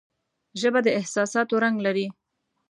[0.59, 2.07] ژبه د احساساتو رنگ لري